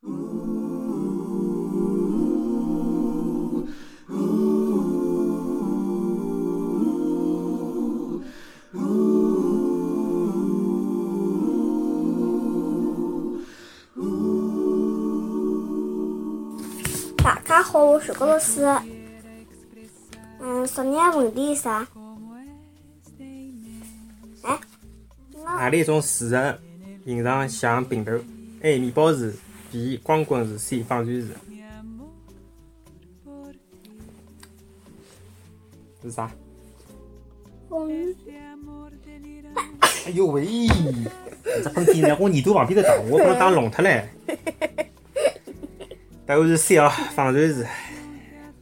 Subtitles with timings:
[0.00, 0.10] 大
[17.44, 18.64] 家好，我是高老师。
[20.40, 21.84] 嗯，昨天问题啥？
[24.42, 24.60] 哎，
[25.44, 26.58] 何里一种事实
[27.04, 28.12] 形状像平头
[28.62, 29.32] 哎面包树
[29.70, 29.96] B.
[30.02, 30.82] 光棍树 C.
[30.82, 31.28] 纺锤树
[36.02, 36.30] 是啥？
[40.06, 40.46] 哎呦喂！
[41.62, 44.02] 这本地在我耳朵旁边头打，我把它打聋脱唻。
[46.24, 47.64] 答案是 C 哦，纺锤树。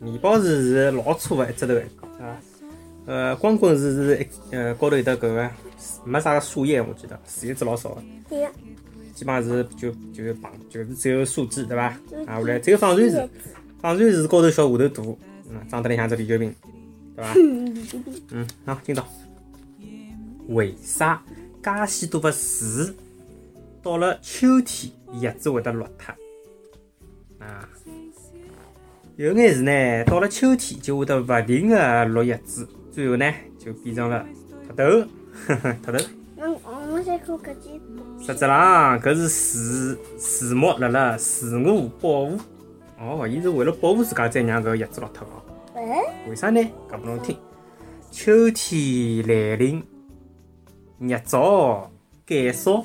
[0.00, 1.74] 面包树是老粗的一只头，
[2.22, 2.40] 啊，
[3.06, 5.50] 呃，光棍树是一呃高头有得个
[6.04, 8.50] 没啥个树叶，我记得树叶子老少个，对呀，
[9.16, 11.84] 基本上是就就是旁就是只有树枝对伐？
[12.26, 13.16] 啊，后来只有纺锤树，
[13.80, 15.02] 纺锤树高头小下头大，
[15.50, 16.54] 嗯，长得来像只啤酒瓶，
[17.16, 17.32] 对伐？
[18.30, 19.08] 嗯，好，听到
[20.48, 21.22] 为啥
[21.62, 22.92] 介许多个树
[23.82, 26.14] 到了秋天叶子会得落脱？
[27.38, 27.66] 啊，
[29.16, 34.26] 有眼树呢，到了秋天就会得勿停个落叶子，最后呢就变成了
[34.68, 34.84] 秃头，
[35.46, 35.98] 呵 呵，秃头。
[36.38, 37.80] 那我们先看搿几
[38.26, 42.36] 实质浪，搿是树树木辣辣自我保护。
[42.98, 45.40] 哦，伊是为了保护自家，才让搿叶子落脱哦。
[45.76, 46.60] 哎，为啥呢？
[46.90, 47.38] 讲拨侬听。
[48.10, 49.80] 秋天来临，
[50.98, 51.88] 日照
[52.26, 52.84] 减少，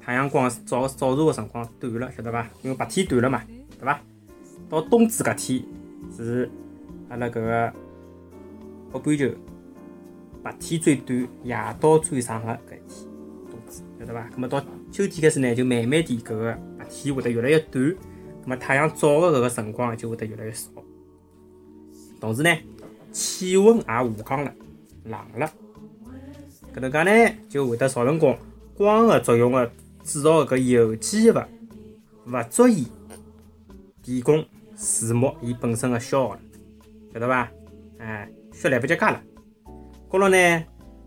[0.00, 2.46] 太阳光照照射个辰光短了，晓得伐？
[2.62, 3.42] 因为白天短了嘛，
[3.76, 4.00] 对伐？
[4.68, 5.64] 到冬至搿天
[6.16, 6.48] 是
[7.08, 7.72] 阿拉搿个
[8.92, 9.30] 北半球
[10.44, 13.08] 白天最短、夜到最长个搿一天，
[13.98, 14.28] 晓得伐？
[14.30, 17.94] 葛末到秋天开始呢，就慢慢地搿个白天会得越来越短，
[18.42, 20.70] 葛么太阳照个搿个辰光就会得越来越少。
[22.20, 22.56] 同时呢，
[23.12, 24.52] 气温也下降了，
[25.04, 25.50] 冷了。
[26.74, 28.36] 搿能介呢，就会得造成光
[28.74, 29.70] 光合作用个
[30.04, 31.34] 制造搿有机物
[32.26, 32.86] 勿足以
[34.02, 34.44] 提供
[34.76, 36.40] 树木伊本身个消耗了，
[37.12, 37.50] 晓得伐？
[37.98, 39.22] 哎，雪来不及加了。
[40.08, 40.36] 高头呢，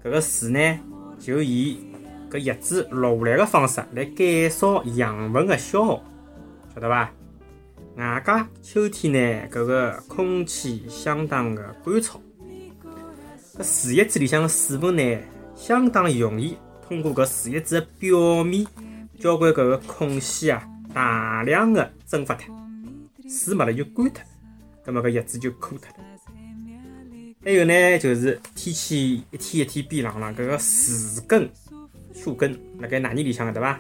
[0.03, 0.79] 搿个树呢，
[1.19, 1.90] 就以
[2.31, 6.03] 搿叶子落下来个方式来减少养分个消耗，
[6.73, 7.11] 晓得伐？
[7.97, 12.19] 外加秋天呢，搿个空气相当个干燥，
[13.57, 15.17] 搿树叶子里向个水分呢，
[15.55, 18.65] 相当容易通过搿树叶子个表面
[19.19, 22.55] 交关搿个空隙啊，大量个蒸发脱，
[23.27, 24.23] 水没了就干脱，
[24.85, 26.05] 葛末搿叶子就枯脱了。
[27.43, 31.49] 还有呢，就是天气一天一天变冷了，搿个树根、
[32.13, 33.79] 树根辣盖哪泥里向个对伐？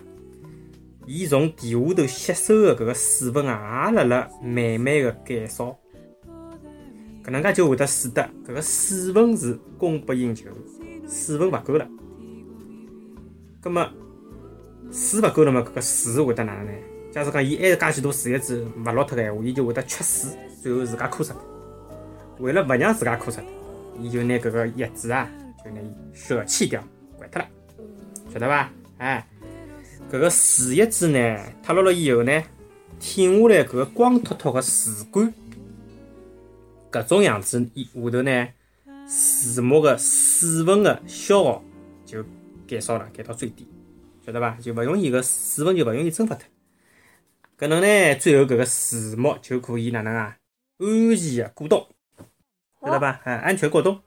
[1.07, 5.75] 伊从地下头吸收的搿个水分啊，也辣辣慢慢个减少，
[7.23, 10.49] 搿能介就会得使得搿个水分是供不应求，
[11.09, 11.87] 水分勿够了。
[13.61, 13.89] 葛末
[14.91, 16.71] 水勿够了嘛，搿个树会得哪能呢？
[17.11, 21.33] 假使讲伊还是介许多树叶子勿落脱个闲话，伊就会得缺水，最后自家枯死。
[22.39, 23.41] 为了勿让自家枯死，
[23.99, 25.29] 伊就拿搿个叶子啊，
[25.65, 26.79] 就拿伊舍弃掉，
[27.19, 27.47] 掼脱了，
[28.31, 28.69] 晓得伐？
[28.97, 29.27] 哎。
[30.11, 32.43] 搿个树叶子呢，脱落了以后呢，
[32.99, 35.33] 挺下来搿个光秃秃个树干，
[36.91, 38.47] 搿种样子以下头呢，
[39.07, 41.63] 树木个水分个消耗
[42.05, 42.25] 就
[42.67, 43.65] 减少了，减到最低，
[44.25, 44.57] 晓得伐？
[44.59, 46.43] 就勿容易搿水分就勿容易蒸发脱。
[47.57, 50.35] 搿能呢，最后搿个树木就可以哪能啊？
[50.79, 51.87] 安全个过冬，
[52.81, 53.21] 晓得伐？
[53.23, 53.97] 哎，安全过冬。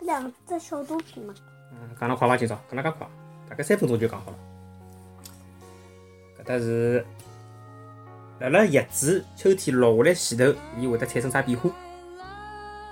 [0.00, 1.32] 两只小东西嘛，
[1.72, 2.36] 嗯，讲了快伐？
[2.36, 3.08] 今朝讲了介快，
[3.50, 4.36] 大概三分钟就讲好了。
[6.38, 7.04] 搿搭是
[8.38, 11.68] 辣辣叶子秋天落下来前头，伊会得产生啥变化？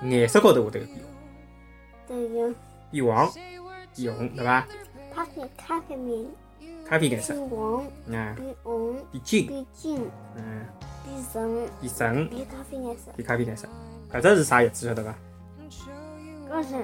[0.02, 1.04] 颜色高头会得有变化，
[2.06, 2.54] 对有
[2.90, 3.32] 变黄、
[3.94, 4.66] 变红，对伐？
[5.14, 6.26] 咖啡咖啡面
[6.84, 10.00] 咖啡颜色变黄啊，变红变金，变金
[10.36, 10.66] 嗯，
[11.04, 13.68] 变橙变橙，变咖啡颜色，变咖啡颜色。
[14.12, 15.14] 搿只是啥叶子晓得伐？
[16.50, 16.78] 搿是啥？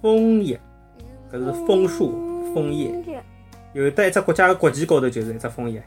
[0.00, 0.60] 枫叶，
[1.32, 2.12] 搿是枫树
[2.54, 3.22] 枫叶。
[3.72, 5.82] 有的一只国家个国旗高头就是一只枫叶，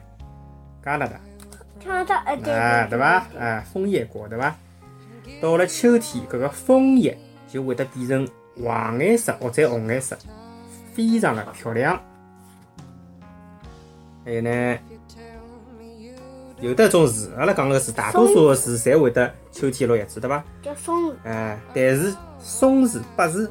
[0.84, 1.18] 加拿大。
[1.90, 2.04] 啊，
[2.90, 3.26] 对伐？
[3.38, 4.54] 啊，枫叶国，对伐？
[5.40, 7.16] 到了秋天，搿个枫叶
[7.48, 8.28] 就会得变成
[8.62, 10.16] 黄颜色或者红颜色，
[10.92, 11.98] 非常的漂亮。
[14.24, 14.78] 还有呢，
[16.60, 20.44] 有的种树，阿拉讲个树，大多数个树侪会得秋天落叶子，对伐？
[20.60, 23.48] 叫松树哎，但是松树、柏树，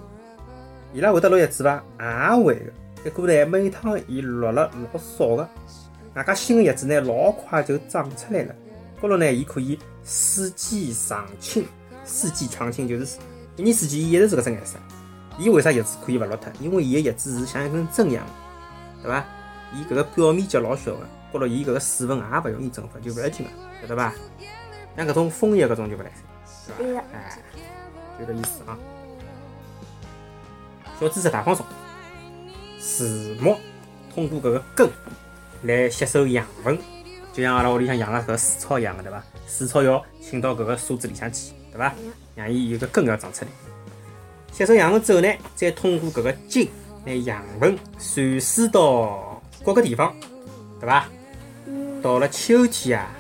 [0.93, 1.83] 伊拉会得落叶子伐？
[1.99, 2.71] 也会个。
[3.09, 5.49] 不过呢，每趟伊落了老少个，
[6.13, 8.55] 外加新个叶子呢，老快就长出来了。
[9.01, 11.65] 高头呢，伊可以四季常青，
[12.03, 13.17] 四季常青就是
[13.55, 14.77] 一年四季伊一直是搿只颜色。
[15.37, 16.51] 伊为啥叶子可以勿落脱？
[16.59, 18.25] 因为伊个叶子是像一根针一样，
[19.03, 19.23] 对伐？
[19.73, 21.01] 伊搿个表面积老小个，
[21.31, 23.51] 高头伊搿个水分也勿容易蒸发，就勿要紧个，
[23.81, 24.13] 晓得伐？
[24.95, 26.11] 像搿种枫叶搿种就勿来
[26.45, 27.03] 塞，对伐？
[27.13, 27.39] 哎，
[28.19, 28.77] 就搿意思啊。
[30.99, 31.63] 小知识大放送，
[32.87, 33.03] 树
[33.41, 33.57] 木
[34.15, 34.89] 通过搿个根
[35.63, 36.79] 来吸收养分，
[37.33, 39.21] 就像阿拉屋里向养个搿个水草一样个，对伐？
[39.45, 41.93] 水草要浸到搿个沙子里向去，对伐？
[42.33, 43.51] 让伊有个根要长出来。
[44.53, 46.69] 吸收养分之后呢，再通过搿个茎
[47.05, 50.15] 拿养分传输到各个地方，
[50.79, 51.05] 对伐？
[52.01, 53.11] 到了秋天啊，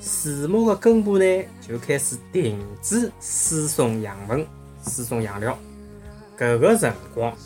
[0.00, 1.24] 树木的根部呢
[1.60, 4.46] 就开始停止输送养分、
[4.84, 5.58] 输送养料。
[6.38, 7.36] 搿个辰光，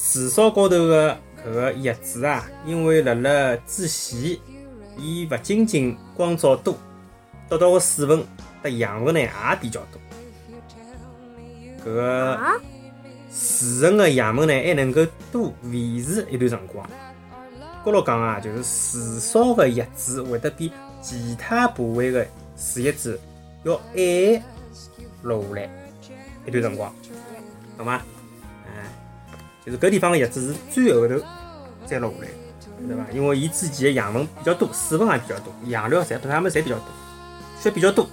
[0.00, 4.38] 树梢高头的搿个叶子啊，因为辣辣之前，
[4.96, 6.78] 伊勿仅仅光照多，
[7.48, 8.24] 得到的水分
[8.62, 9.28] 和养分呢也
[9.60, 10.00] 比较多。
[11.84, 12.60] 搿个
[13.28, 16.88] 树层的养分呢，还能够多维持一段辰光。
[17.84, 20.72] 高老讲啊，就是树梢的叶子会得比
[21.02, 22.24] 其他部位的
[22.56, 23.18] 树叶子
[23.64, 24.42] 要晚
[25.22, 25.70] 落下来
[26.46, 26.94] 一段辰光。
[27.76, 28.00] 懂吗？
[28.66, 28.84] 哎，
[29.68, 31.22] 就是搿地方的叶子是最后头
[31.84, 32.28] 再落下来，
[32.86, 33.04] 对伐？
[33.12, 36.86] 因为伊之前个养分比较多，水分也比较多，养料侪它们侪比较多，
[37.60, 38.08] 血比较多，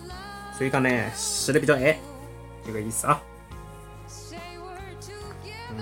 [0.57, 1.95] 所以讲呢，死的比较晚，
[2.67, 3.21] 就搿意思啊。
[5.77, 5.81] 嗯，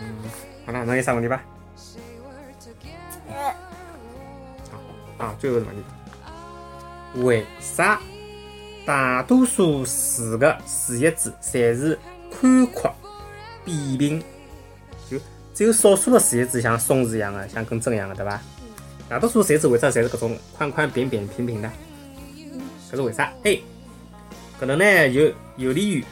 [0.68, 1.42] 好了，侬有啥问题伐？
[5.18, 5.84] 啊，最后个问题，
[7.24, 8.00] 为啥
[8.86, 11.98] 大多数树的树叶子侪是
[12.30, 12.94] 宽阔？
[13.66, 14.24] 扁平，
[15.10, 15.18] 就
[15.54, 18.42] 只有少数的树叶子像松树一样的，像根针一样的，对伐？
[19.08, 21.70] 大多数树叶子为啥侪是搿种宽宽扁扁平平的？
[22.92, 23.62] 搿是为啥？A，
[24.60, 26.06] 搿能呢有有利于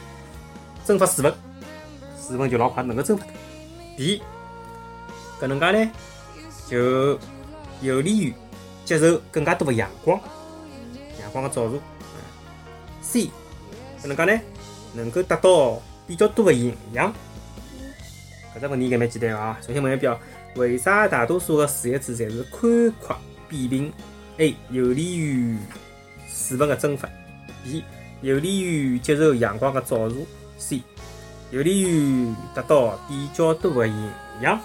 [0.84, 1.34] 蒸发水分，
[2.24, 3.26] 水分就老快能够蒸发。
[3.96, 4.22] B，
[5.40, 5.90] 搿能介呢
[6.68, 7.18] 就
[7.80, 8.34] 有利于
[8.84, 10.20] 接受更加多的阳光，
[11.20, 11.78] 阳光的照射。
[13.00, 13.30] C，
[14.02, 14.40] 搿能介呢
[14.94, 17.12] 能够得到比较多的营养。
[18.54, 19.58] 搿只问题应该蛮简单啊！
[19.66, 20.18] 首先问一表，
[20.56, 23.16] 为啥大多数的树叶子侪是宽阔
[23.48, 23.92] 扁平
[24.38, 25.56] ？A 有利于
[26.28, 27.08] 水分的蒸发
[27.64, 27.82] ；B
[28.20, 30.16] 有利于接受阳光的照射
[30.58, 30.82] ；C
[31.50, 34.10] 有利于得到比较多的营
[34.42, 34.60] 养。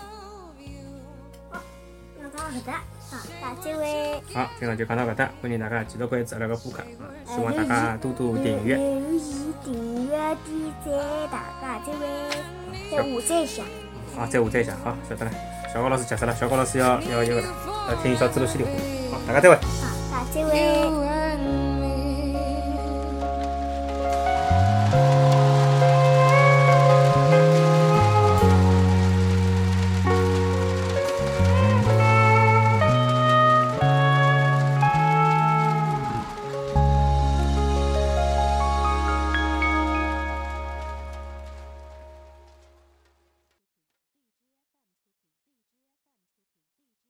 [3.09, 4.21] 好，大家位。
[4.33, 7.07] 好，今朝就讲到搿搭，欢迎大家继续关注阿拉个播客啊！
[7.25, 8.75] 希望大家多多订阅。
[8.75, 9.21] 留言、
[9.63, 10.38] 订阅、点
[10.83, 10.92] 赞，
[11.31, 12.06] 大家这位。
[12.92, 13.63] 再下载一下。
[14.15, 15.31] 好，再下载一下，好，晓得了。
[15.74, 17.48] 小高老师结束了，小高老师要要一个了，
[17.89, 18.68] 要听小猪猡系列。
[19.09, 19.56] 好，大家再会。
[19.56, 19.62] 好，
[20.12, 21.27] 大家再会。